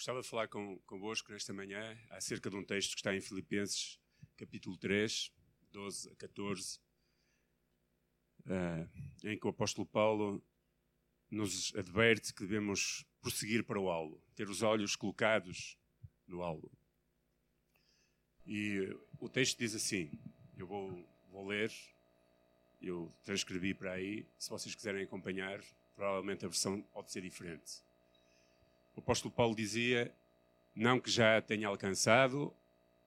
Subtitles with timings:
[0.00, 4.00] gostava de falar com, convosco nesta manhã acerca de um texto que está em Filipenses,
[4.34, 5.30] capítulo 3,
[5.70, 6.80] 12 a 14,
[8.46, 10.42] uh, em que o apóstolo Paulo
[11.30, 15.76] nos adverte que devemos prosseguir para o alvo, ter os olhos colocados
[16.26, 16.72] no alvo.
[18.46, 18.80] E
[19.18, 20.10] o texto diz assim:
[20.56, 21.70] eu vou, vou ler,
[22.80, 25.62] eu transcrevi para aí, se vocês quiserem acompanhar,
[25.94, 27.89] provavelmente a versão pode ser diferente.
[28.94, 30.14] O apóstolo Paulo dizia:
[30.74, 32.52] Não que já tenha alcançado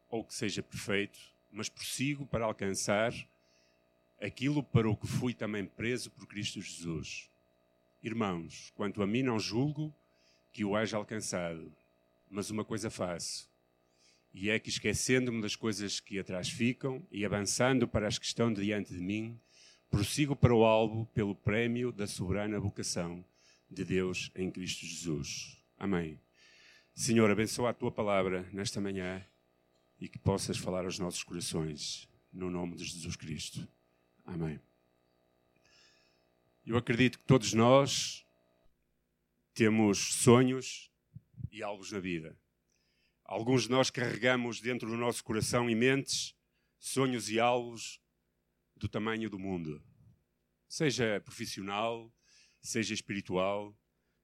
[0.09, 1.19] ou que seja perfeito,
[1.51, 3.13] mas prossigo para alcançar
[4.21, 7.29] aquilo para o que fui também preso por Cristo Jesus.
[8.01, 9.93] Irmãos, quanto a mim não julgo
[10.51, 11.71] que o haja alcançado,
[12.29, 13.49] mas uma coisa faço,
[14.33, 18.53] e é que esquecendo-me das coisas que atrás ficam e avançando para as que estão
[18.53, 19.39] diante de mim,
[19.89, 23.23] prossigo para o alvo pelo prémio da soberana vocação
[23.69, 25.62] de Deus em Cristo Jesus.
[25.83, 26.17] Amém.
[26.95, 29.21] Senhor, abençoa a tua palavra nesta manhã
[29.99, 33.67] e que possas falar aos nossos corações, no nome de Jesus Cristo.
[34.23, 34.61] Amém.
[36.65, 38.25] Eu acredito que todos nós
[39.53, 40.89] temos sonhos
[41.51, 42.39] e alvos na vida.
[43.25, 46.33] Alguns de nós carregamos dentro do nosso coração e mentes
[46.79, 47.99] sonhos e alvos
[48.77, 49.83] do tamanho do mundo,
[50.65, 52.09] seja profissional,
[52.61, 53.77] seja espiritual,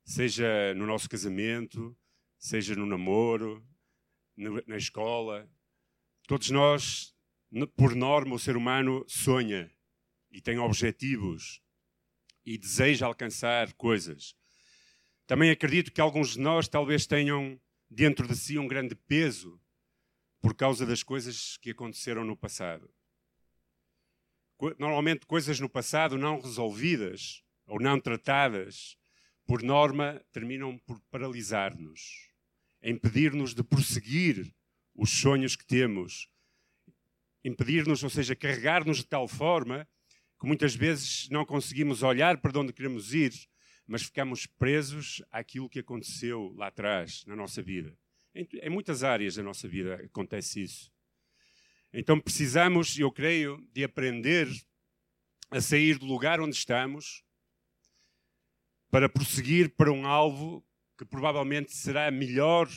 [0.10, 1.96] seja no nosso casamento,
[2.36, 3.64] seja no namoro,
[4.66, 5.48] na escola.
[6.28, 7.16] Todos nós,
[7.76, 9.72] por norma, o ser humano sonha
[10.32, 11.62] e tem objetivos
[12.44, 14.36] e deseja alcançar coisas.
[15.28, 19.62] Também acredito que alguns de nós talvez tenham dentro de si um grande peso
[20.42, 22.92] por causa das coisas que aconteceram no passado.
[24.80, 28.98] Normalmente, coisas no passado não resolvidas ou não tratadas
[29.50, 32.30] por norma, terminam por paralisar-nos,
[32.84, 34.54] impedir-nos de prosseguir
[34.94, 36.30] os sonhos que temos,
[37.44, 39.90] impedir-nos, ou seja, carregar-nos de tal forma
[40.40, 43.34] que muitas vezes não conseguimos olhar para onde queremos ir,
[43.88, 47.98] mas ficamos presos àquilo que aconteceu lá atrás, na nossa vida.
[48.36, 50.92] Em, em muitas áreas da nossa vida acontece isso.
[51.92, 54.48] Então precisamos, eu creio, de aprender
[55.50, 57.28] a sair do lugar onde estamos
[58.90, 60.66] para prosseguir para um alvo
[60.98, 62.68] que provavelmente será melhor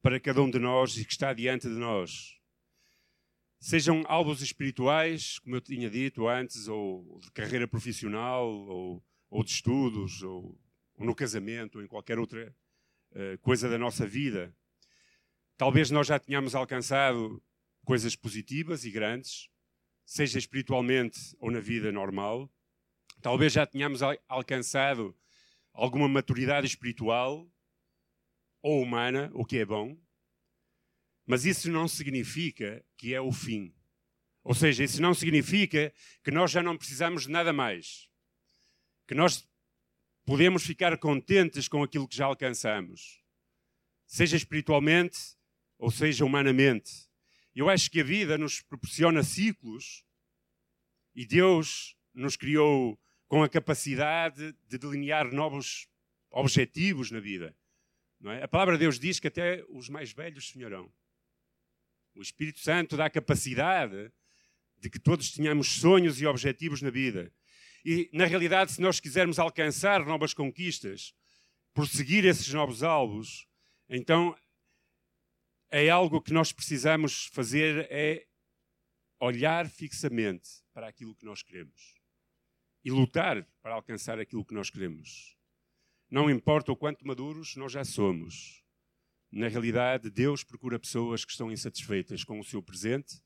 [0.00, 2.36] para cada um de nós e que está diante de nós.
[3.58, 9.50] Sejam alvos espirituais, como eu tinha dito antes, ou de carreira profissional, ou, ou de
[9.50, 10.58] estudos, ou,
[10.94, 12.54] ou, no casamento, ou em qualquer outra
[13.12, 14.54] uh, coisa da nossa vida.
[15.56, 17.42] Talvez nós já tenhamos alcançado
[17.84, 19.48] coisas positivas e grandes,
[20.04, 22.48] seja espiritualmente ou na vida normal,
[23.20, 25.16] Talvez já tenhamos alcançado
[25.72, 27.50] alguma maturidade espiritual
[28.62, 29.96] ou humana, o que é bom,
[31.26, 33.74] mas isso não significa que é o fim.
[34.42, 38.08] Ou seja, isso não significa que nós já não precisamos de nada mais.
[39.06, 39.48] Que nós
[40.24, 43.22] podemos ficar contentes com aquilo que já alcançamos,
[44.06, 45.36] seja espiritualmente
[45.78, 47.08] ou seja humanamente.
[47.54, 50.04] Eu acho que a vida nos proporciona ciclos
[51.14, 52.98] e Deus nos criou
[53.28, 55.88] com a capacidade de delinear novos
[56.30, 57.56] objetivos na vida.
[58.24, 58.42] É?
[58.42, 60.92] A palavra de Deus diz que até os mais velhos sonharão.
[62.14, 64.12] O Espírito Santo dá a capacidade
[64.78, 67.32] de que todos tenhamos sonhos e objetivos na vida.
[67.84, 71.14] E, na realidade, se nós quisermos alcançar novas conquistas,
[71.74, 73.46] prosseguir esses novos alvos,
[73.88, 74.36] então
[75.70, 78.26] é algo que nós precisamos fazer é
[79.20, 81.95] olhar fixamente para aquilo que nós queremos
[82.86, 85.36] e lutar para alcançar aquilo que nós queremos.
[86.08, 88.62] Não importa o quanto maduros nós já somos.
[89.28, 93.20] Na realidade, Deus procura pessoas que estão insatisfeitas com o seu presente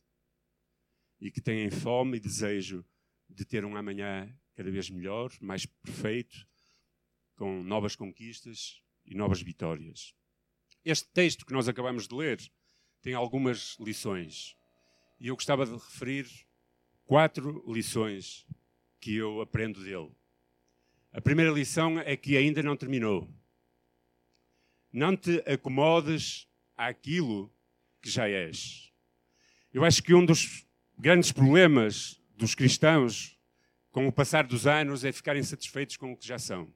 [1.21, 2.83] e que têm fome e desejo
[3.29, 6.49] de ter um amanhã cada vez melhor, mais perfeito,
[7.37, 10.15] com novas conquistas e novas vitórias.
[10.83, 12.41] Este texto que nós acabamos de ler
[13.03, 14.57] tem algumas lições
[15.21, 16.27] e eu gostava de referir
[17.05, 18.47] quatro lições
[19.01, 20.11] que eu aprendo dele.
[21.13, 23.29] A primeira lição é que ainda não terminou.
[24.93, 27.53] Não te acomodes àquilo
[28.01, 28.93] que já és.
[29.73, 30.67] Eu acho que um dos
[30.99, 33.39] grandes problemas dos cristãos
[33.91, 36.73] com o passar dos anos é ficarem satisfeitos com o que já são.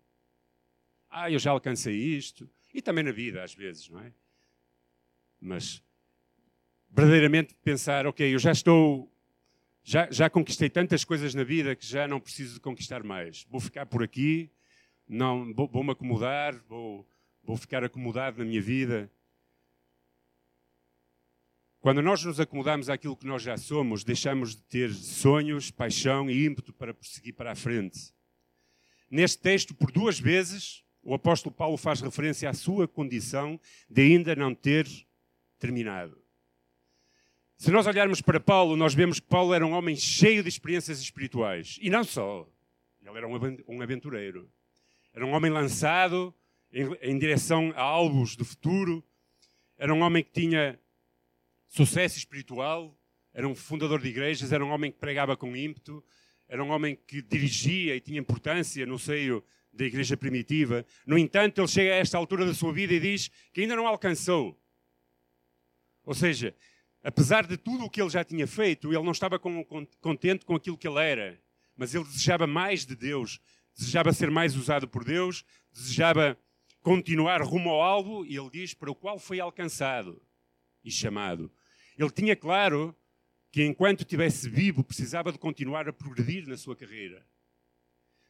[1.09, 2.49] Ah, eu já alcancei isto.
[2.73, 4.13] E também na vida, às vezes, não é?
[5.41, 5.83] Mas
[6.91, 9.14] verdadeiramente pensar, ok, eu já estou
[9.85, 13.47] já, já conquistei tantas coisas na vida que já não preciso de conquistar mais.
[13.49, 14.51] Vou ficar por aqui,
[15.07, 17.07] não vou-me acomodar, vou,
[17.47, 19.11] Vou ficar acomodado na minha vida?
[21.79, 26.47] Quando nós nos acomodamos àquilo que nós já somos, deixamos de ter sonhos, paixão e
[26.47, 28.15] ímpeto para prosseguir para a frente.
[29.11, 33.61] Neste texto, por duas vezes, o apóstolo Paulo faz referência à sua condição
[33.91, 34.89] de ainda não ter
[35.59, 36.24] terminado.
[37.57, 41.01] Se nós olharmos para Paulo, nós vemos que Paulo era um homem cheio de experiências
[41.01, 41.79] espirituais.
[41.81, 42.49] E não só.
[43.05, 44.51] Ele era um aventureiro.
[45.13, 46.35] Era um homem lançado
[46.73, 49.05] em, em direção a alvos do futuro.
[49.79, 50.79] Era um homem que tinha
[51.69, 52.97] sucesso espiritual.
[53.33, 54.53] Era um fundador de igrejas.
[54.53, 56.05] Era um homem que pregava com ímpeto.
[56.49, 60.85] Era um homem que dirigia e tinha importância no seio da igreja primitiva.
[61.07, 63.87] No entanto, ele chega a esta altura da sua vida e diz que ainda não
[63.87, 64.61] alcançou.
[66.05, 66.55] Ou seja,
[67.05, 70.79] apesar de tudo o que ele já tinha feito, ele não estava contente com aquilo
[70.79, 71.41] que ele era,
[71.77, 73.39] mas ele desejava mais de Deus,
[73.77, 76.39] desejava ser mais usado por Deus, desejava
[76.81, 80.21] continuar rumo ao alvo, e ele diz para o qual foi alcançado
[80.83, 81.53] e chamado.
[81.97, 82.97] Ele tinha claro
[83.53, 87.25] que enquanto estivesse vivo precisava de continuar a progredir na sua carreira.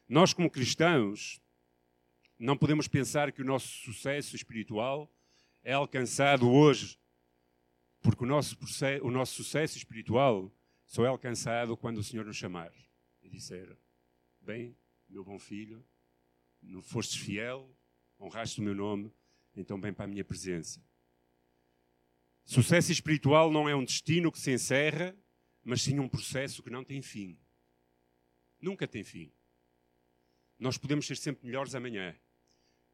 [0.07, 1.41] Nós, como cristãos,
[2.37, 5.11] não podemos pensar que o nosso sucesso espiritual
[5.63, 6.97] é alcançado hoje,
[8.05, 8.55] porque o nosso,
[9.01, 10.53] o nosso sucesso espiritual
[10.85, 12.71] só é alcançado quando o Senhor nos chamar
[13.23, 13.75] e disser:
[14.39, 14.77] Bem,
[15.09, 15.83] meu bom filho,
[16.61, 17.67] não fostes fiel,
[18.19, 19.11] honraste o meu nome,
[19.55, 20.79] então vem para a minha presença.
[22.43, 25.17] Sucesso espiritual não é um destino que se encerra,
[25.63, 27.39] mas sim um processo que não tem fim.
[28.61, 29.31] Nunca tem fim.
[30.59, 32.15] Nós podemos ser sempre melhores amanhã.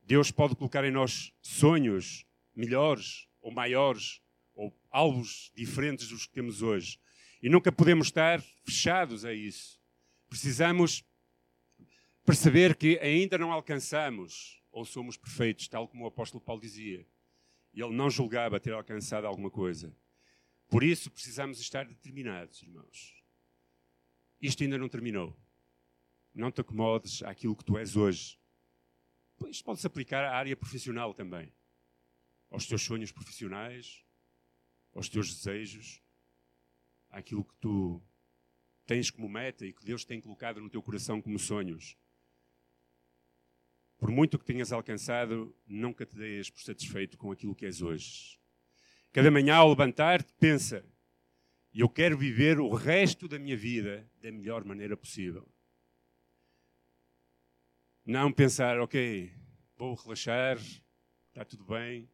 [0.02, 2.26] Deus pode colocar em nós sonhos
[2.56, 4.22] melhores ou maiores
[4.62, 7.00] ou alvos diferentes dos que temos hoje.
[7.42, 9.82] E nunca podemos estar fechados a isso.
[10.30, 11.04] Precisamos
[12.24, 17.08] perceber que ainda não alcançamos ou somos perfeitos, tal como o apóstolo Paulo dizia.
[17.74, 19.92] Ele não julgava ter alcançado alguma coisa.
[20.70, 23.16] Por isso precisamos estar determinados, irmãos.
[24.40, 25.36] Isto ainda não terminou.
[26.36, 28.38] Não te acomodes àquilo que tu és hoje.
[29.50, 31.52] Isto pode-se aplicar à área profissional também.
[32.52, 34.06] Aos teus sonhos profissionais,
[34.94, 36.02] aos teus desejos,
[37.10, 38.02] àquilo que tu
[38.86, 41.98] tens como meta e que Deus tem colocado no teu coração como sonhos.
[43.98, 48.40] Por muito que tenhas alcançado, nunca te deixes por satisfeito com aquilo que és hoje.
[49.12, 50.84] Cada manhã ao levantar-te, pensa:
[51.74, 55.48] eu quero viver o resto da minha vida da melhor maneira possível.
[58.06, 59.32] Não pensar, ok,
[59.78, 60.58] vou relaxar,
[61.28, 62.10] está tudo bem,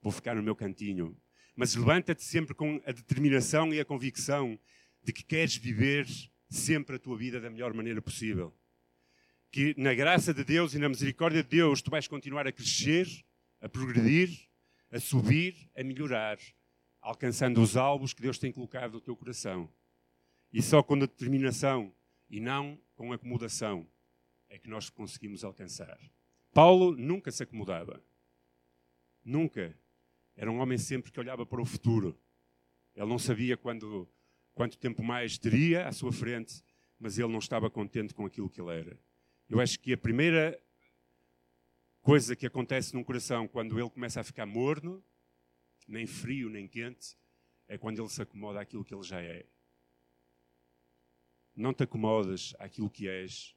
[0.00, 1.16] vou ficar no meu cantinho.
[1.58, 4.56] Mas levanta-te sempre com a determinação e a convicção
[5.02, 6.06] de que queres viver
[6.48, 8.56] sempre a tua vida da melhor maneira possível.
[9.50, 13.08] Que na graça de Deus e na misericórdia de Deus tu vais continuar a crescer,
[13.60, 14.48] a progredir,
[14.88, 16.38] a subir, a melhorar,
[17.00, 19.68] alcançando os alvos que Deus tem colocado no teu coração.
[20.52, 21.92] E só com determinação
[22.30, 23.84] e não com acomodação
[24.48, 25.98] é que nós conseguimos alcançar.
[26.54, 28.00] Paulo nunca se acomodava.
[29.24, 29.76] Nunca.
[30.38, 32.16] Era um homem sempre que olhava para o futuro.
[32.94, 34.08] Ele não sabia quando,
[34.54, 36.62] quanto tempo mais teria à sua frente,
[36.96, 39.00] mas ele não estava contente com aquilo que ele era.
[39.50, 40.56] Eu acho que a primeira
[42.02, 45.04] coisa que acontece num coração quando ele começa a ficar morno,
[45.88, 47.16] nem frio nem quente,
[47.66, 49.44] é quando ele se acomoda àquilo que ele já é.
[51.52, 53.56] Não te acomodas àquilo que és,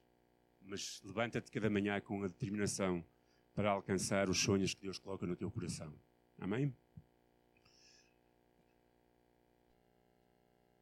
[0.60, 3.06] mas levanta-te cada manhã com a determinação
[3.54, 5.94] para alcançar os sonhos que Deus coloca no teu coração.
[6.42, 6.76] Amém?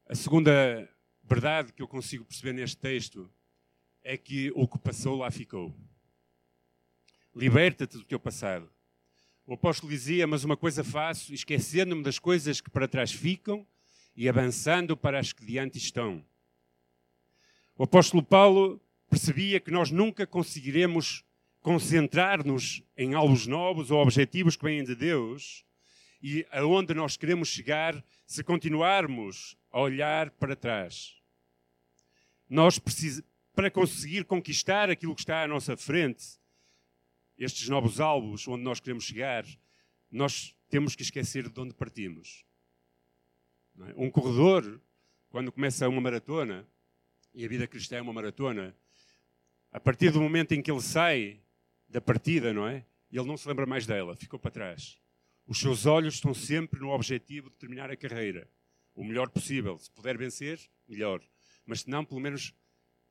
[0.07, 0.89] A segunda
[1.21, 3.29] verdade que eu consigo perceber neste texto
[4.01, 5.75] é que o que passou lá ficou.
[7.35, 8.71] Liberta-te do teu passado.
[9.45, 13.67] O apóstolo dizia: Mas uma coisa faço, esquecendo-me das coisas que para trás ficam
[14.15, 16.25] e avançando para as que diante estão.
[17.75, 21.25] O apóstolo Paulo percebia que nós nunca conseguiremos
[21.61, 25.65] concentrar-nos em alvos novos ou objetivos que vêm de Deus
[26.21, 31.15] e aonde nós queremos chegar se continuarmos a olhar para trás.
[32.49, 36.39] Nós precisamos, para conseguir conquistar aquilo que está à nossa frente,
[37.37, 39.45] estes novos alvos onde nós queremos chegar,
[40.11, 42.45] nós temos que esquecer de onde partimos.
[43.81, 43.93] É?
[43.95, 44.81] Um corredor,
[45.29, 46.67] quando começa uma maratona,
[47.33, 48.75] e a vida cristã é uma maratona,
[49.71, 51.41] a partir do momento em que ele sai
[51.89, 52.85] da partida, não é?
[53.11, 55.01] Ele não se lembra mais dela, ficou para trás.
[55.47, 58.47] Os seus olhos estão sempre no objetivo de terminar a carreira.
[58.93, 59.77] O melhor possível.
[59.79, 61.21] Se puder vencer, melhor.
[61.65, 62.53] Mas se não, pelo menos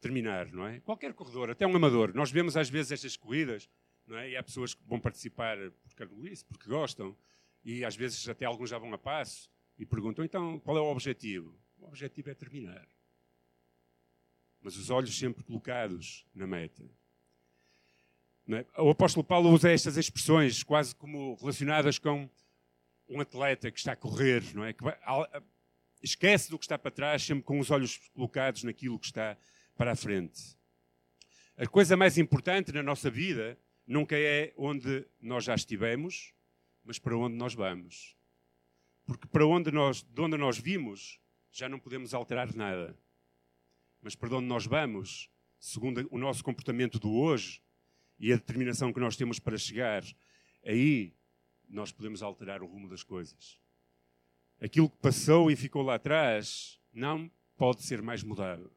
[0.00, 0.78] terminar, não é?
[0.80, 2.14] Qualquer corredor, até um amador.
[2.14, 3.68] Nós vemos às vezes estas corridas,
[4.06, 4.30] não é?
[4.30, 7.16] E há pessoas que vão participar por carolice, porque gostam,
[7.64, 10.90] e às vezes até alguns já vão a passo e perguntam: então qual é o
[10.90, 11.58] objetivo?
[11.78, 12.88] O objetivo é terminar.
[14.60, 16.88] Mas os olhos sempre colocados na meta.
[18.50, 18.64] É?
[18.78, 22.28] O apóstolo Paulo usa estas expressões quase como relacionadas com
[23.06, 24.72] um atleta que está a correr, não é?
[24.72, 24.84] Que
[26.02, 29.36] esquece do que está para trás, sempre com os olhos colocados naquilo que está
[29.76, 30.56] para a frente.
[31.58, 36.32] A coisa mais importante na nossa vida nunca é onde nós já estivemos,
[36.84, 38.16] mas para onde nós vamos.
[39.04, 42.96] Porque para onde nós, de onde nós vimos, já não podemos alterar nada.
[44.00, 45.28] Mas para onde nós vamos,
[45.58, 47.60] segundo o nosso comportamento do hoje
[48.18, 50.02] e a determinação que nós temos para chegar,
[50.64, 51.14] aí
[51.68, 53.60] nós podemos alterar o rumo das coisas.
[54.60, 58.72] Aquilo que passou e ficou lá atrás não pode ser mais mudado.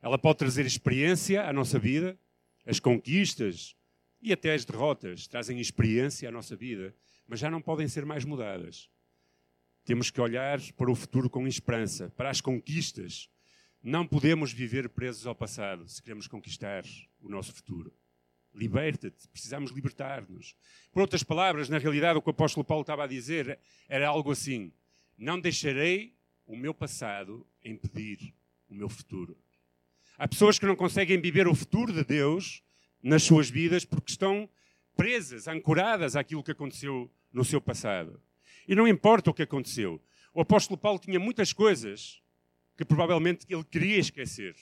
[0.00, 2.18] Ela pode trazer experiência à nossa vida,
[2.64, 3.76] as conquistas
[4.20, 6.94] e até as derrotas trazem experiência à nossa vida,
[7.26, 8.90] mas já não podem ser mais mudadas.
[9.84, 13.28] Temos que olhar para o futuro com esperança, para as conquistas.
[13.82, 16.84] Não podemos viver presos ao passado se queremos conquistar
[17.18, 17.92] o nosso futuro.
[18.54, 20.56] Liberta-te, precisamos libertar-nos.
[20.92, 24.32] Por outras palavras, na realidade, o que o apóstolo Paulo estava a dizer era algo
[24.32, 24.72] assim:
[25.16, 26.14] Não deixarei
[26.46, 28.34] o meu passado impedir
[28.68, 29.36] o meu futuro.
[30.18, 32.62] Há pessoas que não conseguem viver o futuro de Deus
[33.02, 34.48] nas suas vidas porque estão
[34.96, 38.20] presas, ancoradas àquilo que aconteceu no seu passado.
[38.68, 40.02] E não importa o que aconteceu.
[40.34, 42.20] O apóstolo Paulo tinha muitas coisas
[42.76, 44.54] que provavelmente ele queria esquecer.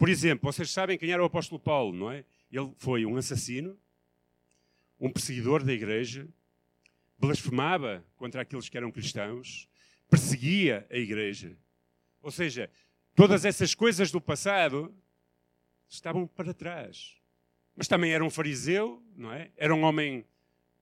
[0.00, 2.24] Por exemplo, vocês sabem quem era o apóstolo Paulo, não é?
[2.50, 3.78] Ele foi um assassino,
[4.98, 6.26] um perseguidor da igreja,
[7.16, 9.68] blasfemava contra aqueles que eram cristãos,
[10.08, 11.56] perseguia a igreja.
[12.20, 12.68] Ou seja,
[13.14, 14.94] Todas essas coisas do passado
[15.88, 17.16] estavam para trás.
[17.76, 19.50] Mas também era um fariseu, não é?
[19.56, 20.24] Era um homem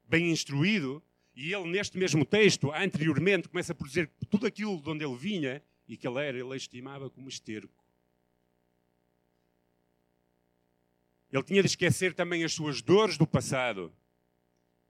[0.08, 1.02] bem instruído,
[1.34, 5.62] e ele, neste mesmo texto, anteriormente, começa por dizer tudo aquilo de onde ele vinha
[5.87, 7.77] e que ele era, ele estimava como esterco.
[11.30, 13.92] Ele tinha de esquecer também as suas dores do passado.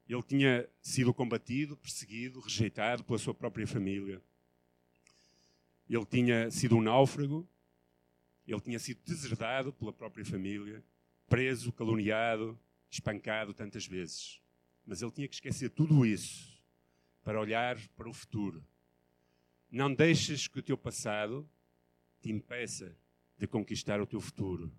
[0.09, 4.23] Ele tinha sido combatido, perseguido, rejeitado pela sua própria família.
[5.89, 7.47] Ele tinha sido um náufrago,
[8.47, 10.83] ele tinha sido deserdado pela própria família,
[11.29, 12.59] preso, caluniado,
[12.91, 14.41] espancado tantas vezes.
[14.87, 16.59] Mas ele tinha que esquecer tudo isso
[17.23, 18.65] para olhar para o futuro.
[19.71, 21.47] Não deixes que o teu passado
[22.23, 22.97] te impeça
[23.37, 24.73] de conquistar o teu futuro.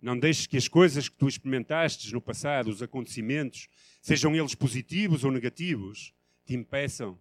[0.00, 3.68] Não deixes que as coisas que tu experimentaste no passado, os acontecimentos,
[4.00, 6.14] sejam eles positivos ou negativos,
[6.44, 7.18] te impeçam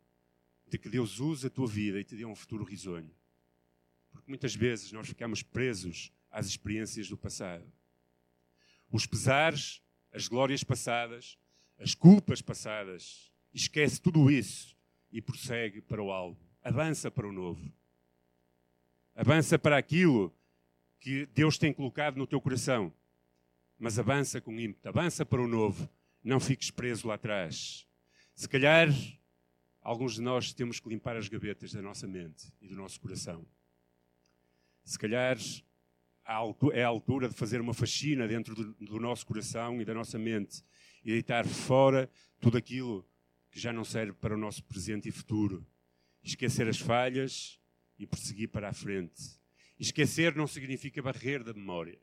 [0.67, 3.09] de que Deus use a tua vida e te dê um futuro risonho.
[4.11, 7.65] Porque muitas vezes nós ficamos presos às experiências do passado.
[8.91, 9.81] Os pesares,
[10.13, 11.37] as glórias passadas,
[11.79, 13.31] as culpas passadas.
[13.53, 14.75] Esquece tudo isso
[15.11, 16.39] e prossegue para o alvo.
[16.63, 17.71] Avança para o novo.
[19.15, 20.33] Avança para aquilo
[20.99, 22.93] que Deus tem colocado no teu coração.
[23.77, 24.89] Mas avança com ímpeto.
[24.89, 25.89] Avança para o novo.
[26.23, 27.87] Não fiques preso lá atrás.
[28.35, 28.89] Se calhar
[29.81, 33.45] alguns de nós temos que limpar as gavetas da nossa mente e do nosso coração.
[34.83, 35.37] Se calhar
[36.73, 40.61] é a altura de fazer uma faxina dentro do, nosso coração e da nossa mente
[41.03, 43.07] e deitar fora tudo aquilo
[43.49, 45.65] que já não serve para o nosso presente e futuro.
[46.21, 47.59] Esquecer as falhas
[47.97, 49.36] e prosseguir para a frente.
[49.79, 51.99] Esquecer não significa barrer da memória.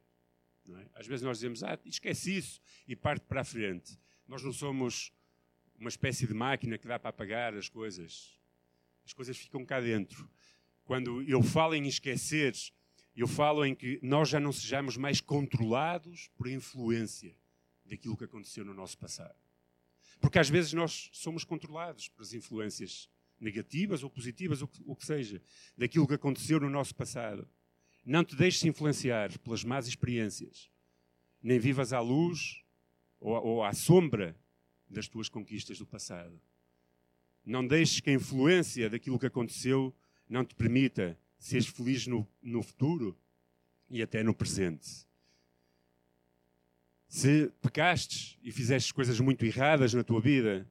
[0.69, 0.87] É?
[0.95, 3.99] Às vezes nós dizemos, ah, esquece isso e parte para a frente.
[4.27, 5.13] Nós não somos
[5.79, 8.39] uma espécie de máquina que dá para apagar as coisas.
[9.05, 10.29] As coisas ficam cá dentro.
[10.85, 12.55] Quando eu falo em esquecer,
[13.17, 17.37] eu falo em que nós já não sejamos mais controlados por influência
[17.85, 19.37] daquilo que aconteceu no nosso passado.
[20.21, 24.97] Porque às vezes nós somos controlados por as influências negativas ou positivas, o que, o
[24.97, 25.43] que seja,
[25.77, 27.49] daquilo que aconteceu no nosso passado.
[28.05, 30.71] Não te deixes influenciar pelas más experiências.
[31.43, 32.63] Nem vivas à luz
[33.19, 34.37] ou, à sombra
[34.89, 36.39] das tuas conquistas do passado.
[37.45, 39.95] Não deixes que a influência daquilo que aconteceu
[40.29, 43.17] não te permita seres feliz no, no futuro
[43.89, 45.07] e até no presente.
[47.09, 50.69] Se pecastes e fizeste coisas muito erradas na tua vida,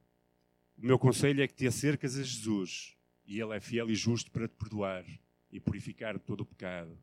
[0.76, 4.30] o meu conselho é que te acercas a Jesus e Ele é fiel e justo
[4.30, 5.04] para te perdoar
[5.50, 6.98] e purificar todo o pecado.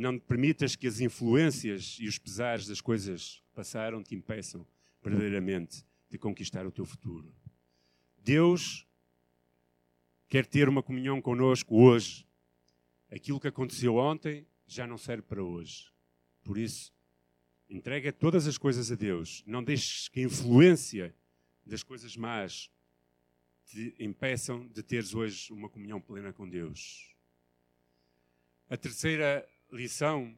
[0.00, 4.66] Não permitas que as influências e os pesares das coisas passaram te impeçam
[5.02, 7.34] verdadeiramente de conquistar o teu futuro.
[8.16, 8.86] Deus
[10.28, 12.26] quer ter uma comunhão conosco hoje.
[13.10, 15.92] Aquilo que aconteceu ontem já não serve para hoje.
[16.42, 16.92] Por isso,
[17.70, 19.44] Entrega todas as coisas a Deus.
[19.46, 21.14] Não deixes que a influência
[21.64, 22.68] das coisas más
[23.64, 27.14] te impeçam de teres hoje uma comunhão plena com Deus.
[28.68, 30.34] A terceira lição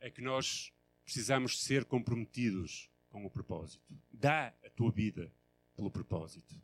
[0.00, 0.72] é que nós
[1.04, 3.84] precisamos ser comprometidos com o propósito.
[4.12, 5.30] Dá a tua vida
[5.76, 6.54] pelo propósito.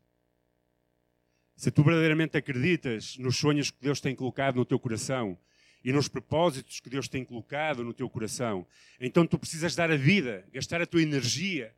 [1.55, 5.37] Se tu verdadeiramente acreditas nos sonhos que Deus tem colocado no teu coração
[5.83, 8.65] e nos propósitos que Deus tem colocado no teu coração,
[8.99, 11.75] então tu precisas dar a vida, gastar a tua energia,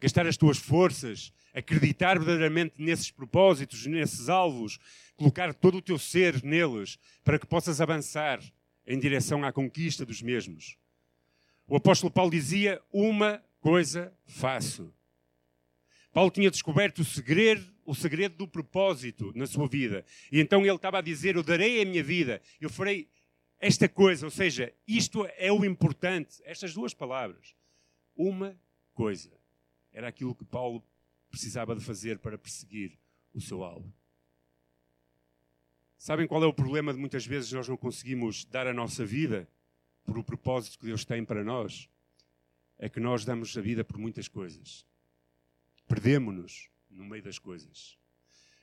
[0.00, 4.78] gastar as tuas forças, acreditar verdadeiramente nesses propósitos, nesses alvos,
[5.16, 8.40] colocar todo o teu ser neles para que possas avançar
[8.86, 10.76] em direção à conquista dos mesmos.
[11.66, 14.92] O apóstolo Paulo dizia: Uma coisa faço.
[16.12, 20.04] Paulo tinha descoberto o segredo, o segredo do propósito na sua vida.
[20.30, 23.10] E então ele estava a dizer: Eu darei a minha vida, eu farei
[23.58, 24.26] esta coisa.
[24.26, 26.40] Ou seja, isto é o importante.
[26.44, 27.54] Estas duas palavras.
[28.14, 28.58] Uma
[28.94, 29.30] coisa.
[29.92, 30.82] Era aquilo que Paulo
[31.30, 32.98] precisava de fazer para perseguir
[33.34, 33.92] o seu alvo.
[35.98, 39.48] Sabem qual é o problema de muitas vezes nós não conseguimos dar a nossa vida
[40.04, 41.88] por o propósito que Deus tem para nós?
[42.78, 44.86] É que nós damos a vida por muitas coisas
[45.86, 47.96] perdemos-nos no meio das coisas.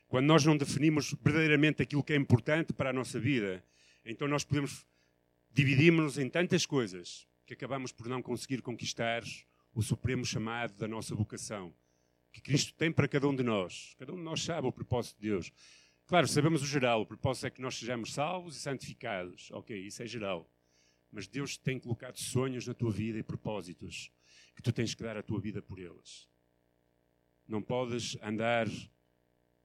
[0.08, 3.64] Quando nós não definimos verdadeiramente aquilo que é importante para a nossa vida,
[4.04, 4.86] então nós podemos
[5.52, 9.22] dividirmos-nos em tantas coisas que acabamos por não conseguir conquistar
[9.74, 11.74] o supremo chamado da nossa vocação,
[12.32, 13.94] que Cristo tem para cada um de nós.
[13.98, 15.52] Cada um de nós sabe o propósito de Deus.
[16.06, 19.50] Claro, sabemos o geral, o propósito é que nós sejamos salvos e santificados.
[19.52, 20.50] Ok, isso é geral.
[21.10, 24.12] Mas Deus tem colocado sonhos na tua vida e propósitos
[24.54, 26.28] que tu tens que dar a tua vida por eles.
[27.48, 28.66] Não podes andar,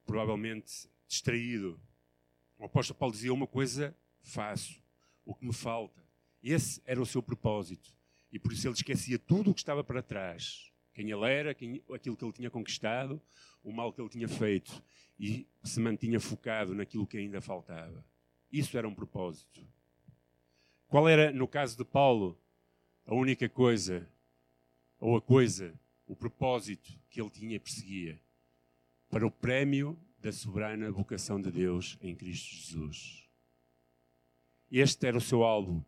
[0.06, 1.80] provavelmente, distraído.
[2.58, 4.82] O apóstolo Paulo dizia: Uma coisa faço,
[5.26, 6.02] o que me falta.
[6.42, 7.94] Esse era o seu propósito.
[8.32, 10.72] E por isso ele esquecia tudo o que estava para trás.
[10.94, 13.22] Quem ele era, quem, aquilo que ele tinha conquistado,
[13.64, 14.84] o mal que ele tinha feito.
[15.20, 18.06] E se mantinha focado naquilo que ainda faltava.
[18.52, 19.66] Isso era um propósito.
[20.88, 22.40] Qual era, no caso de Paulo,
[23.06, 24.10] a única coisa,
[25.00, 25.78] ou a coisa
[26.10, 28.20] o propósito que ele tinha e perseguia
[29.12, 33.30] para o prémio da soberana vocação de Deus em Cristo Jesus.
[34.72, 35.86] Este era o seu alvo,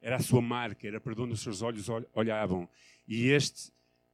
[0.00, 2.66] era a sua marca, era para onde os seus olhos olhavam.
[3.06, 3.70] E este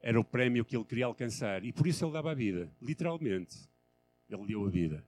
[0.06, 1.64] era o prémio que ele queria alcançar.
[1.64, 3.56] E por isso ele dava a vida, literalmente.
[4.28, 5.02] Ele deu a vida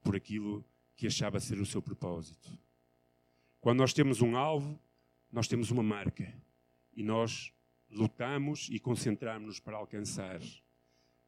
[0.00, 0.64] por aquilo
[0.94, 2.56] que achava ser o seu propósito.
[3.60, 4.78] Quando nós temos um alvo,
[5.32, 6.32] nós temos uma marca.
[6.94, 7.52] E nós
[7.90, 10.40] lutamos e concentramos-nos para alcançar.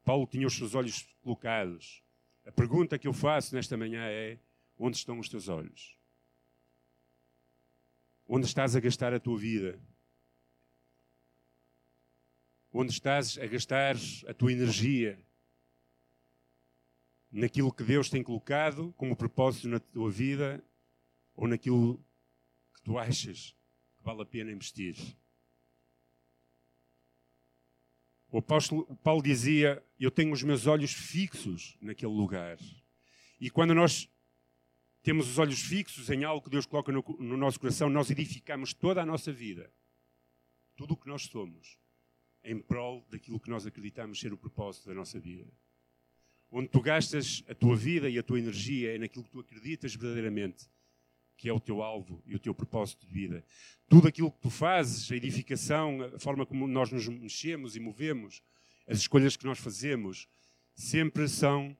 [0.05, 2.01] Paulo tinha os seus olhos colocados.
[2.45, 4.39] A pergunta que eu faço nesta manhã é:
[4.77, 5.97] onde estão os teus olhos?
[8.25, 9.77] Onde estás a gastar a tua vida?
[12.71, 13.95] Onde estás a gastar
[14.27, 15.19] a tua energia?
[17.31, 20.63] Naquilo que Deus tem colocado como propósito na tua vida
[21.33, 21.97] ou naquilo
[22.75, 23.55] que tu achas
[23.97, 24.95] que vale a pena investir?
[28.31, 32.57] O apóstolo Paulo dizia: Eu tenho os meus olhos fixos naquele lugar.
[33.39, 34.07] E quando nós
[35.01, 38.73] temos os olhos fixos em algo que Deus coloca no, no nosso coração, nós edificamos
[38.73, 39.73] toda a nossa vida,
[40.75, 41.79] tudo o que nós somos,
[42.43, 45.51] em prol daquilo que nós acreditamos ser o propósito da nossa vida.
[46.51, 49.93] Onde tu gastas a tua vida e a tua energia é naquilo que tu acreditas
[49.95, 50.67] verdadeiramente
[51.39, 53.45] que é o teu alvo e o teu propósito de vida.
[53.87, 58.43] Tudo aquilo que tu fazes, a edificação, a forma como nós nos mexemos e movemos,
[58.85, 60.27] as escolhas que nós fazemos,
[60.75, 61.75] sempre são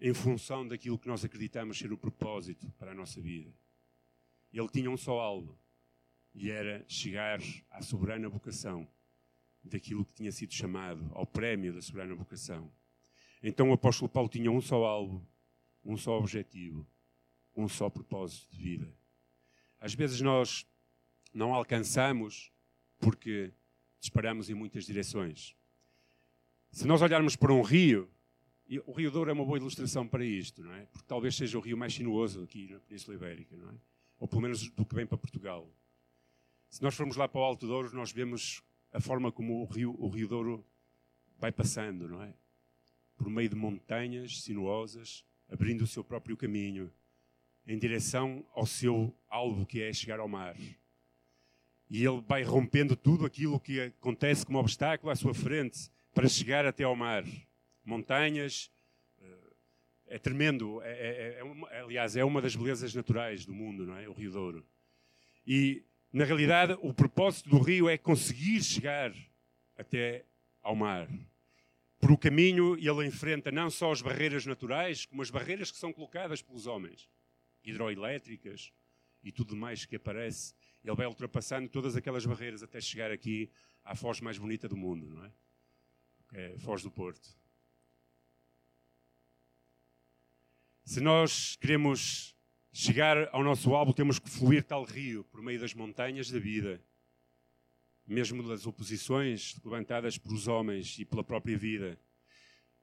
[0.00, 3.52] em função daquilo que nós acreditamos ser o propósito para a nossa vida.
[4.52, 5.58] Ele tinha um só alvo
[6.32, 8.88] e era chegar à soberana vocação
[9.68, 12.70] daquilo que tinha sido chamado, ao prémio da soberana vocação.
[13.42, 15.26] Então o apóstolo Paulo tinha um só alvo,
[15.84, 16.86] um só objetivo
[17.58, 18.94] um só propósito de vida.
[19.80, 20.64] Às vezes nós
[21.34, 22.52] não alcançamos
[22.98, 23.52] porque
[23.98, 25.56] disparamos em muitas direções.
[26.70, 28.08] Se nós olharmos para um rio,
[28.68, 30.84] e o Rio Douro é uma boa ilustração para isto, não é?
[30.86, 33.74] Porque talvez seja o rio mais sinuoso aqui na Península Ibérica, não é?
[34.20, 35.68] Ou pelo menos do que vem para Portugal.
[36.70, 39.94] Se nós formos lá para o Alto Douro, nós vemos a forma como o rio,
[39.98, 40.64] o rio Douro
[41.38, 42.32] vai passando, não é?
[43.16, 46.92] Por meio de montanhas sinuosas, abrindo o seu próprio caminho,
[47.66, 50.56] em direção ao seu alvo, que é chegar ao mar.
[51.90, 56.66] E ele vai rompendo tudo aquilo que acontece como obstáculo à sua frente para chegar
[56.66, 57.24] até ao mar.
[57.84, 58.70] Montanhas,
[59.20, 59.52] eh,
[60.06, 60.82] é tremendo.
[60.82, 64.08] É, é, é uma, aliás, é uma das belezas naturais do mundo, não é?
[64.08, 64.66] O Rio Douro.
[65.46, 69.12] E na realidade, o propósito do rio é conseguir chegar
[69.76, 70.24] até
[70.62, 71.08] ao mar.
[71.98, 75.92] Por o caminho, ele enfrenta não só as barreiras naturais, como as barreiras que são
[75.92, 77.08] colocadas pelos homens,
[77.64, 78.72] hidroelétricas
[79.22, 80.54] e tudo mais que aparece.
[80.82, 83.50] Ele vai ultrapassando todas aquelas barreiras até chegar aqui
[83.84, 85.32] à foz mais bonita do mundo, não é?
[86.32, 87.28] É Foz do Porto.
[90.84, 92.36] Se nós queremos
[92.72, 96.80] chegar ao nosso alvo, temos que fluir tal rio por meio das montanhas da vida,
[98.06, 101.98] mesmo das oposições levantadas pelos homens e pela própria vida,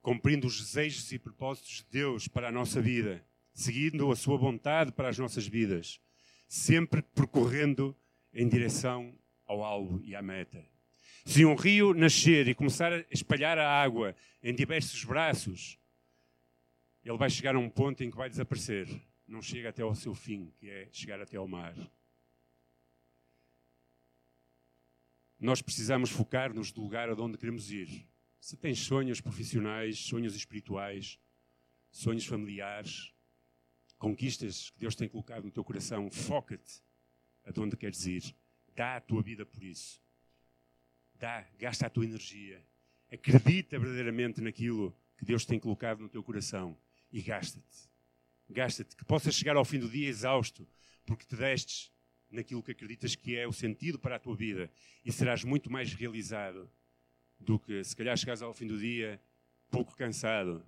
[0.02, 4.92] cumprindo os desejos e propósitos de Deus para a nossa vida, seguindo a sua vontade
[4.92, 6.00] para as nossas vidas,
[6.48, 7.96] sempre percorrendo
[8.34, 10.64] em direção ao alvo e à meta.
[11.26, 15.80] Se um rio nascer e começar a espalhar a água em diversos braços,
[17.04, 18.88] ele vai chegar a um ponto em que vai desaparecer.
[19.28, 21.76] Não chega até ao seu fim, que é chegar até ao mar.
[25.40, 28.08] Nós precisamos focar-nos do lugar aonde queremos ir.
[28.40, 31.20] Se tens sonhos profissionais, sonhos espirituais,
[31.92, 33.14] sonhos familiares,
[33.98, 36.82] conquistas que Deus tem colocado no teu coração, foca-te
[37.44, 38.36] aonde queres ir.
[38.76, 40.02] Dá a tua vida por isso.
[41.16, 42.64] Dá, gasta a tua energia.
[43.12, 46.78] Acredita verdadeiramente naquilo que Deus tem colocado no teu coração
[47.12, 47.95] e gasta-te.
[48.50, 50.68] Gasta-te, que possas chegar ao fim do dia exausto,
[51.06, 51.92] porque te destes
[52.30, 54.72] naquilo que acreditas que é o sentido para a tua vida
[55.04, 56.70] e serás muito mais realizado
[57.40, 59.22] do que se calhar chegares ao fim do dia
[59.70, 60.66] pouco cansado,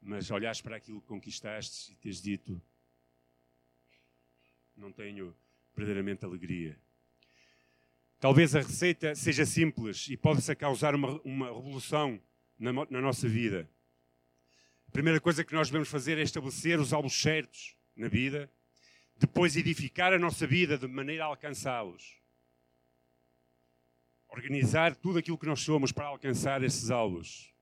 [0.00, 2.60] mas olhares para aquilo que conquistaste e tens dito:
[4.76, 5.36] Não tenho
[5.74, 6.78] verdadeiramente alegria.
[8.18, 12.20] Talvez a receita seja simples e possa causar uma, uma revolução
[12.58, 13.68] na, na nossa vida.
[14.88, 18.50] A primeira coisa que nós devemos fazer é estabelecer os alvos certos na vida,
[19.16, 22.16] depois edificar a nossa vida de maneira a alcançá-los.
[24.28, 27.52] Organizar tudo aquilo que nós somos para alcançar esses alvos.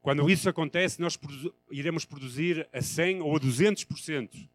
[0.00, 1.18] Quando isso acontece, nós
[1.70, 4.48] iremos produzir a 100 ou a 200%.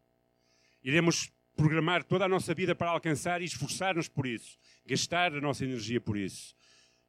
[0.82, 5.64] Iremos programar toda a nossa vida para alcançar e esforçar-nos por isso, gastar a nossa
[5.64, 6.56] energia por isso.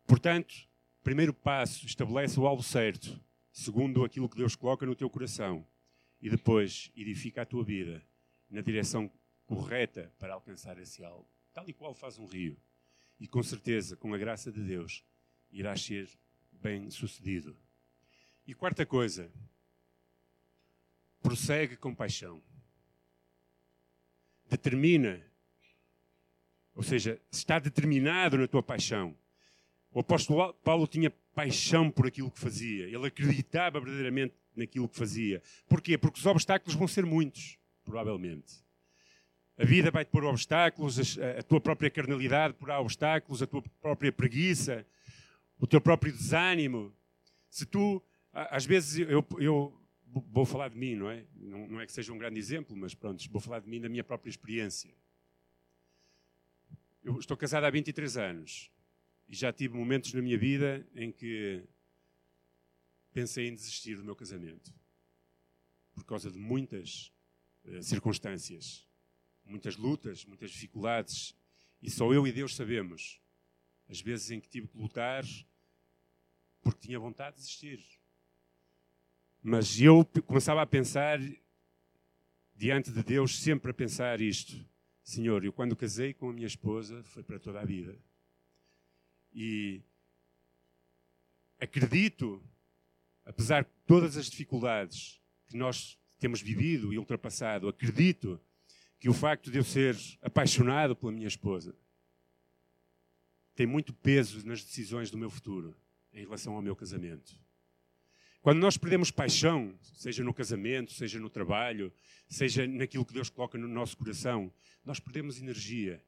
[0.06, 0.54] Portanto,
[1.04, 3.20] primeiro passo, estabelece o alvo certo
[3.56, 5.65] segundo aquilo que Deus coloca no teu coração,
[6.22, 8.06] e depois edifica a tua vida
[8.50, 9.10] na direção
[9.46, 12.58] correta para alcançar esse alvo, tal e qual faz um rio.
[13.18, 15.06] E com certeza, com a graça de Deus,
[15.50, 16.10] irás ser
[16.52, 17.56] bem sucedido.
[18.46, 19.32] E quarta coisa,
[21.22, 22.44] prossegue com paixão.
[24.50, 25.26] Determina,
[26.76, 29.18] ou seja, está determinado na tua paixão.
[29.91, 32.86] O apóstolo Paulo tinha paixão por aquilo que fazia.
[32.86, 35.43] Ele acreditava verdadeiramente naquilo que fazia.
[35.67, 35.98] Porquê?
[35.98, 38.63] Porque os obstáculos vão ser muitos, provavelmente.
[39.58, 44.86] A vida vai-te pôr obstáculos, a tua própria carnalidade porá obstáculos, a tua própria preguiça,
[45.60, 46.93] o teu próprio desânimo.
[47.50, 48.02] Se tu,
[48.34, 51.26] às vezes, eu, eu vou falar de mim, não é?
[51.36, 53.88] Não, não é que seja um grande exemplo, mas pronto, vou falar de mim, da
[53.88, 54.93] minha própria experiência.
[57.04, 58.71] Eu estou casado há 23 anos.
[59.27, 61.63] E já tive momentos na minha vida em que
[63.11, 64.73] pensei em desistir do meu casamento.
[65.93, 67.11] Por causa de muitas
[67.63, 68.88] uh, circunstâncias,
[69.43, 71.35] muitas lutas, muitas dificuldades.
[71.81, 73.21] E só eu e Deus sabemos
[73.88, 75.23] as vezes em que tive que lutar
[76.61, 77.79] porque tinha vontade de desistir.
[79.41, 81.19] Mas eu começava a pensar,
[82.55, 84.67] diante de Deus, sempre a pensar isto:
[85.03, 87.95] Senhor, eu quando casei com a minha esposa foi para toda a vida.
[89.36, 89.82] E
[91.60, 92.41] acredito,
[93.26, 98.39] apesar de todas as dificuldades que nós temos vivido e ultrapassado, acredito
[98.98, 101.76] que o facto de eu ser apaixonado pela minha esposa
[103.54, 105.76] tem muito peso nas decisões do meu futuro
[106.13, 107.38] em relação ao meu casamento.
[108.41, 111.91] Quando nós perdemos paixão, seja no casamento, seja no trabalho,
[112.30, 114.54] seja naquilo que Deus coloca no nosso coração,
[114.86, 116.02] nós perdemos energia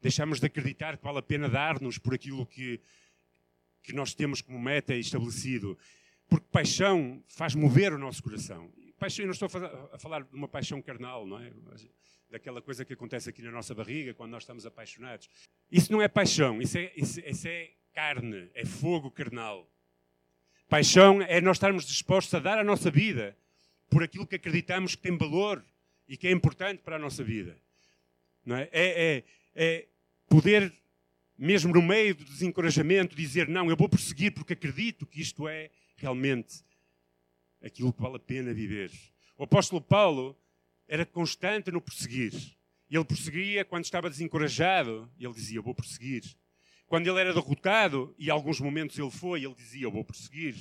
[0.00, 2.80] deixamos de acreditar que vale a pena dar-nos por aquilo que,
[3.82, 5.78] que nós temos como meta estabelecido.
[6.28, 8.70] Porque paixão faz mover o nosso coração.
[8.98, 9.48] Paixão, eu não estou
[9.92, 11.50] a falar de uma paixão carnal, não é?
[12.30, 15.28] Daquela coisa que acontece aqui na nossa barriga quando nós estamos apaixonados.
[15.70, 19.68] Isso não é paixão, isso é, isso, isso é carne, é fogo carnal.
[20.68, 23.36] Paixão é nós estarmos dispostos a dar a nossa vida
[23.88, 25.64] por aquilo que acreditamos que tem valor
[26.08, 27.56] e que é importante para a nossa vida.
[28.44, 28.68] Não é?
[28.70, 29.86] É, é, é
[30.30, 30.72] poder,
[31.36, 35.70] mesmo no meio do desencorajamento, dizer: Não, eu vou prosseguir porque acredito que isto é
[35.96, 36.64] realmente
[37.60, 38.92] aquilo que vale a pena viver.
[39.36, 40.38] O apóstolo Paulo
[40.88, 42.32] era constante no prosseguir.
[42.88, 46.22] Ele prosseguia quando estava desencorajado, ele dizia: Vou prosseguir.
[46.86, 50.56] Quando ele era derrotado, e alguns momentos ele foi, ele dizia: Vou prosseguir.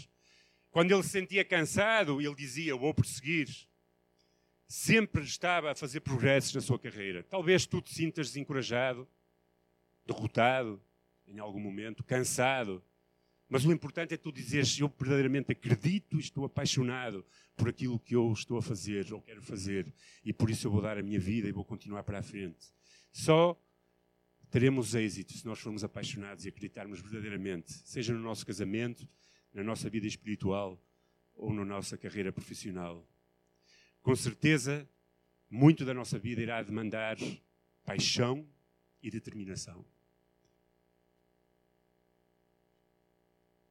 [0.71, 3.47] Quando ele se sentia cansado, ele dizia: Vou prosseguir.
[4.67, 7.23] Sempre estava a fazer progressos na sua carreira.
[7.23, 9.07] Talvez tu te sintas desencorajado,
[10.13, 10.81] derrotado
[11.27, 12.83] em algum momento, cansado.
[13.47, 18.31] Mas o importante é tu dizeres: Eu verdadeiramente acredito estou apaixonado por aquilo que eu
[18.31, 19.93] estou a fazer ou quero fazer.
[20.23, 22.67] E por isso eu vou dar a minha vida e vou continuar para a frente.
[23.11, 23.59] Só
[24.49, 29.07] teremos êxito se nós formos apaixonados e acreditarmos verdadeiramente, seja no nosso casamento,
[29.53, 30.81] na nossa vida espiritual
[31.35, 33.07] ou na nossa carreira profissional.
[34.01, 34.87] Com certeza,
[35.49, 37.17] muito da nossa vida irá demandar
[37.83, 38.47] paixão
[39.01, 39.85] e determinação.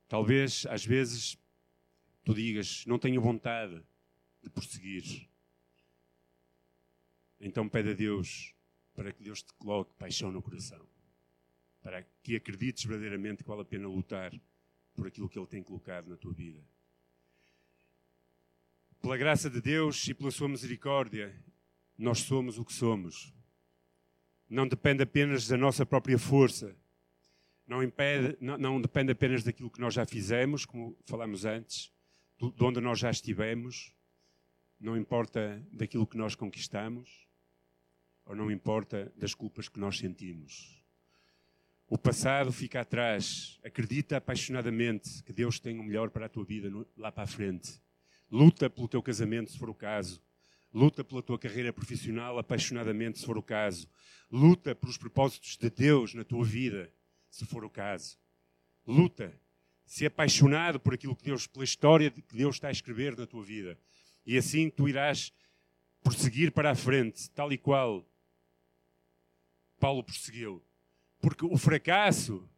[0.08, 1.38] Talvez, às vezes,
[2.24, 3.80] tu digas: Não tenho vontade
[4.42, 5.28] de prosseguir.
[7.40, 8.54] Então pede a Deus
[8.94, 10.84] para que Deus te coloque paixão no coração.
[11.82, 14.32] Para que acredites verdadeiramente que vale a pena lutar
[14.94, 16.60] por aquilo que Ele tem colocado na tua vida.
[19.00, 21.32] Pela graça de Deus e pela Sua misericórdia,
[21.96, 23.32] nós somos o que somos.
[24.48, 26.74] Não depende apenas da nossa própria força.
[27.68, 31.92] Não, impede, não, não depende apenas daquilo que nós já fizemos, como falamos antes,
[32.38, 33.94] de onde nós já estivemos.
[34.80, 37.28] Não importa daquilo que nós conquistamos,
[38.24, 40.82] ou não importa das culpas que nós sentimos.
[41.86, 43.58] O passado fica atrás.
[43.62, 47.80] Acredita apaixonadamente que Deus tem o melhor para a tua vida lá para a frente.
[48.30, 50.22] Luta pelo teu casamento, se for o caso.
[50.72, 53.90] Luta pela tua carreira profissional apaixonadamente, se for o caso.
[54.30, 56.90] Luta pelos propósitos de Deus na tua vida,
[57.30, 58.18] se for o caso.
[58.86, 59.38] Luta.
[59.84, 63.42] Se apaixonado por aquilo que Deus, pela história que Deus está a escrever na tua
[63.42, 63.78] vida.
[64.26, 65.32] E assim tu irás
[66.02, 68.06] prosseguir para a frente, tal e qual
[69.80, 70.62] Paulo prosseguiu.
[71.20, 72.48] Porque o fracasso,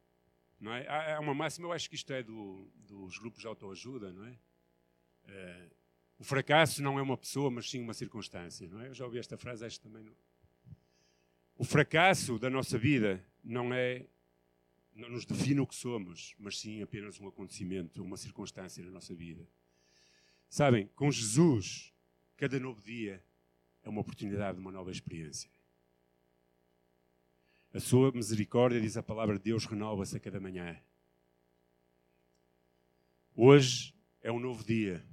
[0.58, 0.86] não é?
[1.14, 4.38] Há uma máxima, eu acho que isto é do, dos grupos de autoajuda, não é?
[5.28, 5.70] é?
[6.18, 8.88] O fracasso não é uma pessoa, mas sim uma circunstância, não é?
[8.88, 10.14] Eu já ouvi esta frase, acho também não.
[11.56, 14.06] O fracasso da nossa vida não é
[14.94, 19.14] não nos define o que somos, mas sim apenas um acontecimento, uma circunstância na nossa
[19.14, 19.46] vida.
[20.48, 21.92] Sabem, com Jesus,
[22.36, 23.24] cada novo dia
[23.82, 25.50] é uma oportunidade de uma nova experiência.
[27.72, 30.76] A sua misericórdia, diz a palavra de Deus, renova-se a cada manhã.
[33.34, 35.06] Hoje é um novo dia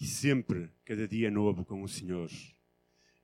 [0.00, 2.30] e sempre, cada dia é novo com o Senhor.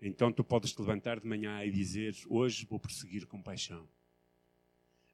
[0.01, 3.89] Então tu podes te levantar de manhã e dizer: Hoje vou prosseguir com paixão.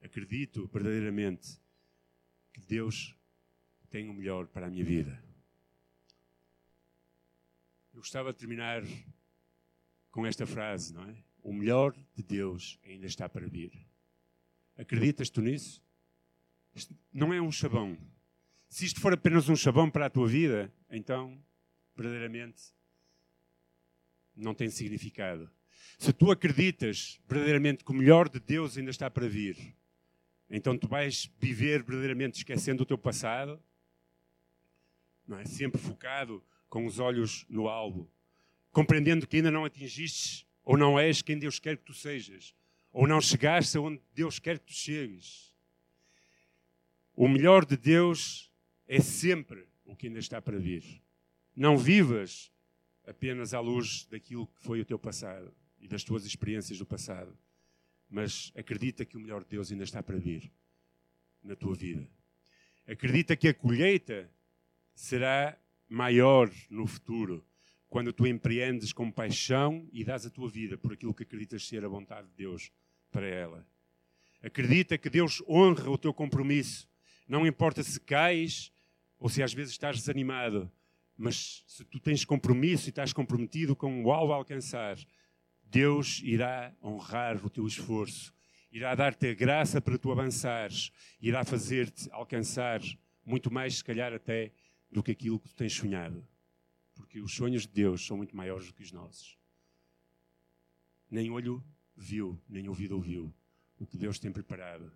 [0.05, 1.59] Acredito verdadeiramente
[2.53, 3.17] que Deus
[3.89, 5.25] tem o melhor para a minha vida.
[7.95, 8.83] Eu gostava de terminar
[10.11, 11.17] com esta frase, não é?
[11.43, 13.73] O melhor de Deus ainda está para vir.
[14.77, 15.83] Acreditas tu nisso?
[16.75, 17.97] Isto não é um chavão.
[18.69, 21.43] Se isto for apenas um chavão para a tua vida, então,
[21.97, 22.75] verdadeiramente,
[24.37, 25.51] não tem significado.
[25.99, 29.75] Se tu acreditas verdadeiramente que o melhor de Deus ainda está para vir,
[30.57, 33.61] então tu vais viver verdadeiramente esquecendo o teu passado,
[35.27, 35.45] não é?
[35.45, 38.09] sempre focado com os olhos no alvo,
[38.71, 42.55] compreendendo que ainda não atingiste ou não és quem Deus quer que tu sejas.
[42.93, 45.53] Ou não chegaste aonde Deus quer que tu chegues.
[47.17, 48.49] O melhor de Deus
[48.87, 51.03] é sempre o que ainda está para vir.
[51.57, 52.53] Não vivas
[53.05, 57.37] apenas à luz daquilo que foi o teu passado e das tuas experiências do passado,
[58.09, 60.51] mas acredita que o melhor de Deus ainda está para vir
[61.43, 62.09] na tua vida.
[62.87, 64.31] Acredita que a colheita
[64.95, 67.45] será maior no futuro
[67.89, 71.85] quando tu empreendes com paixão e dás a tua vida por aquilo que acreditas ser
[71.85, 72.73] a vontade de Deus
[73.11, 73.67] para ela.
[74.43, 76.89] Acredita que Deus honra o teu compromisso.
[77.27, 78.73] Não importa se cais
[79.19, 80.71] ou se às vezes estás desanimado,
[81.17, 84.99] mas se tu tens compromisso e estás comprometido com o alvo a alcançar,
[85.75, 88.33] Deus irá honrar o teu esforço,
[88.71, 92.81] irá dar-te a graça para tu avançares, irá fazer-te alcançar
[93.25, 94.53] muito mais, se calhar até,
[94.91, 96.27] do que aquilo que tu tens sonhado
[96.95, 99.39] porque os sonhos de Deus são muito maiores do que os nossos.
[101.11, 101.63] Nem olho
[101.97, 103.35] viu, nem ouvido ouviu
[103.79, 104.91] o que Deus tem preparado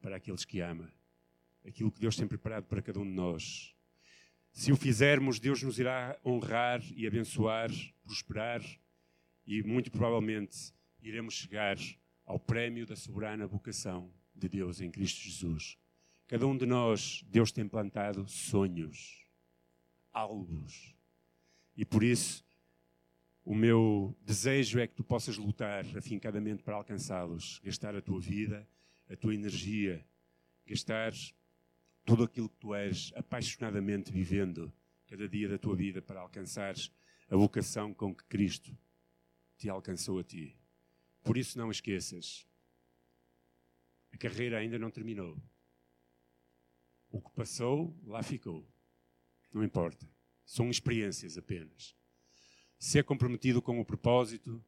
[0.00, 0.92] para aqueles que ama.
[1.66, 3.74] Aquilo que Deus tem preparado para cada um de nós.
[4.52, 7.70] Se o fizermos, Deus nos irá honrar e abençoar,
[8.02, 8.62] prosperar
[9.46, 11.76] e muito provavelmente iremos chegar
[12.24, 15.78] ao prémio da soberana vocação de Deus em Cristo Jesus.
[16.26, 19.26] Cada um de nós, Deus tem plantado sonhos,
[20.12, 20.94] alvos,
[21.76, 22.44] e por isso,
[23.44, 28.68] O meu desejo é que tu possas lutar afincadamente para alcançá-los, gastar a tua vida,
[29.10, 30.06] a tua energia,
[30.64, 31.12] gastar
[32.04, 34.72] tudo aquilo que tu és apaixonadamente vivendo
[35.08, 36.92] cada dia da tua vida para alcançares
[37.28, 38.76] a vocação com que Cristo
[39.62, 40.58] te alcançou a ti.
[41.22, 42.44] Por isso não esqueças,
[44.12, 45.40] a carreira ainda não terminou.
[47.08, 48.68] O que passou, lá ficou.
[49.52, 50.04] Não importa.
[50.44, 51.96] São experiências apenas.
[52.76, 54.64] Ser é comprometido com o propósito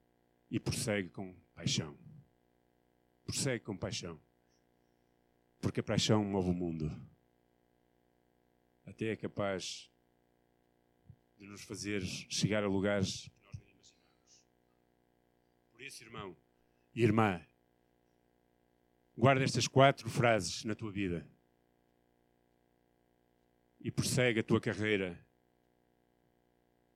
[0.48, 1.98] e prossegue com paixão.
[3.24, 4.20] Prossegue com paixão.
[5.60, 6.88] Porque a paixão move o mundo.
[8.86, 9.90] Até é capaz
[11.36, 14.44] de nos fazer chegar a lugares que nós nem imaginamos.
[15.72, 16.34] Por isso, irmão
[16.94, 17.46] e irmã,
[19.14, 21.28] guarda estas quatro frases na tua vida
[23.80, 25.22] e prossegue a tua carreira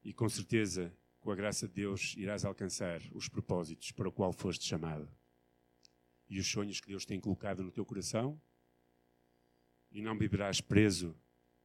[0.03, 4.33] e com certeza, com a graça de Deus, irás alcançar os propósitos para o qual
[4.33, 5.07] foste chamado
[6.27, 8.41] e os sonhos que Deus tem colocado no teu coração
[9.91, 11.15] e não viverás preso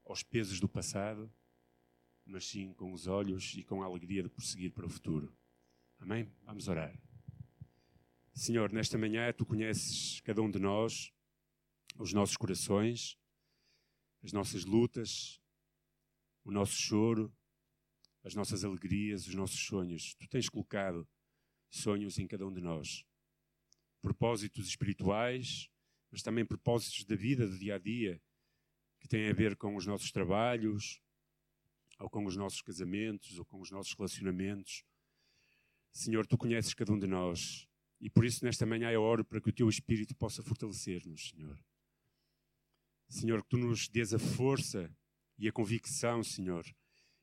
[0.03, 1.31] aos pesos do passado,
[2.25, 5.33] mas sim com os olhos e com a alegria de prosseguir para o futuro.
[5.99, 6.29] Amém?
[6.43, 7.02] Vamos orar.
[8.36, 11.13] Senhor, nesta manhã tu conheces cada um de nós,
[12.00, 13.15] os nossos corações,
[14.24, 15.39] as nossas lutas,
[16.43, 17.32] o nosso choro,
[18.24, 20.15] as nossas alegrias, os nossos sonhos.
[20.15, 21.08] Tu tens colocado
[21.69, 23.06] sonhos em cada um de nós.
[24.02, 25.69] Propósitos espirituais,
[26.12, 28.19] mas também propósitos da vida, do dia a dia,
[29.00, 31.00] que têm a ver com os nossos trabalhos,
[32.00, 34.84] ou com os nossos casamentos, ou com os nossos relacionamentos.
[35.91, 37.72] Senhor, tu conheces cada um de nós
[38.03, 41.57] e por isso nesta manhã eu oro para que o teu Espírito possa fortalecer-nos, Senhor.
[43.07, 44.93] Senhor, que tu nos dês a força
[45.37, 46.65] e a convicção, Senhor,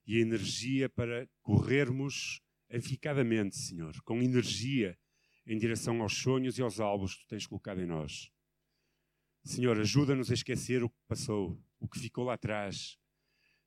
[0.07, 2.41] e a energia para corrermos
[2.71, 4.99] eficadamente, Senhor, com energia
[5.47, 8.31] em direção aos sonhos e aos alvos que tu tens colocado em nós.
[9.45, 12.97] Senhor, ajuda-nos a esquecer o que passou, o que ficou lá atrás.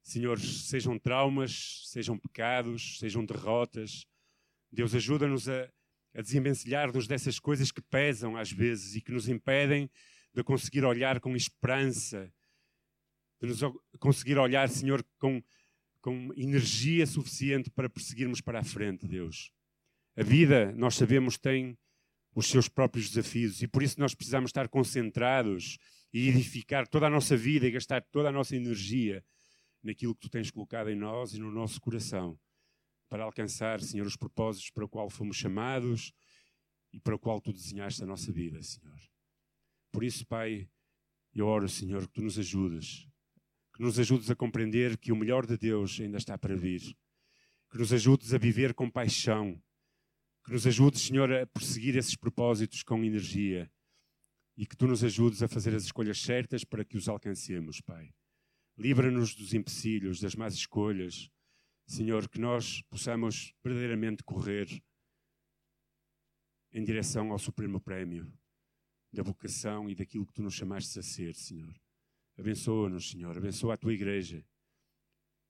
[0.02, 4.08] Senhor, sejam traumas, sejam pecados, sejam derrotas.
[4.72, 5.72] Deus, ajuda-nos a,
[6.14, 9.90] a desenvencilhar-nos dessas coisas que pesam às vezes e que nos impedem
[10.34, 12.32] de conseguir olhar com esperança,
[13.42, 13.60] de nos
[14.00, 15.44] conseguir olhar, Senhor, com,
[16.02, 19.52] com energia suficiente para prosseguirmos para a frente, Deus.
[20.16, 21.78] A vida, nós sabemos, tem
[22.36, 25.78] os seus próprios desafios e por isso nós precisamos estar concentrados
[26.12, 29.24] e edificar toda a nossa vida e gastar toda a nossa energia
[29.84, 32.40] naquilo que tu tens colocado em nós e no nosso coração
[33.14, 36.12] para alcançar, Senhor, os propósitos para o qual fomos chamados
[36.92, 39.00] e para o qual tu desenhaste a nossa vida, Senhor.
[39.92, 40.68] Por isso, Pai,
[41.32, 43.08] eu oro, Senhor, que tu nos ajudes,
[43.76, 46.82] que nos ajudes a compreender que o melhor de Deus ainda está para vir,
[47.70, 49.62] que nos ajudes a viver com paixão
[50.44, 53.72] que nos ajudes, Senhor, a prosseguir esses propósitos com energia
[54.58, 58.12] e que tu nos ajudes a fazer as escolhas certas para que os alcancemos, Pai.
[58.76, 61.30] Livra-nos dos empecilhos, das más escolhas.
[61.86, 64.68] Senhor, que nós possamos verdadeiramente correr
[66.72, 68.32] em direção ao supremo prémio
[69.12, 71.80] da vocação e daquilo que tu nos chamaste a ser, Senhor.
[72.38, 73.38] Abençoa-nos, Senhor.
[73.38, 74.44] Abençoa a tua igreja.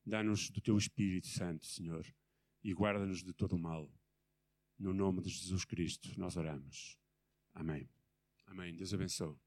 [0.06, 2.06] Dá-nos do teu Espírito Santo, Senhor,
[2.62, 3.90] e guarda-nos de todo o mal.
[4.78, 7.00] No nome de Jesus Cristo, nós oramos.
[7.54, 7.90] Amém.
[8.46, 8.76] Amém.
[8.76, 9.38] Deus abençoe.